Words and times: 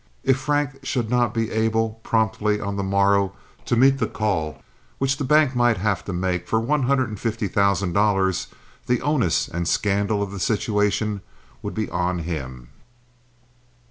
If 0.23 0.39
Frank 0.39 0.79
should 0.83 1.11
not 1.11 1.31
be 1.31 1.51
able 1.51 1.99
promptly 2.01 2.59
on 2.59 2.75
the 2.75 2.81
morrow 2.81 3.33
to 3.65 3.75
meet 3.75 3.99
the 3.99 4.07
call 4.07 4.59
which 4.97 5.17
the 5.17 5.23
bank 5.23 5.55
might 5.55 5.77
have 5.77 6.03
to 6.05 6.11
make 6.11 6.47
for 6.47 6.59
one 6.59 6.81
hundred 6.89 7.09
and 7.09 7.19
fifty 7.19 7.47
thousand 7.47 7.93
dollars, 7.93 8.47
the 8.87 8.99
onus 9.03 9.47
and 9.47 9.67
scandal 9.67 10.23
of 10.23 10.31
the 10.31 10.39
situation 10.39 11.21
would 11.61 11.75
be 11.75 11.87
on 11.91 12.17
him. 12.17 12.69